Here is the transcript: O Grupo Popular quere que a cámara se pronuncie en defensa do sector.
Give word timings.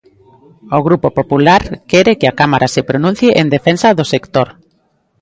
O 0.77 0.79
Grupo 0.87 1.07
Popular 1.19 1.61
quere 1.91 2.17
que 2.19 2.27
a 2.29 2.37
cámara 2.39 2.67
se 2.75 2.85
pronuncie 2.89 3.29
en 3.41 3.47
defensa 3.55 3.87
do 3.97 4.05
sector. 4.13 4.47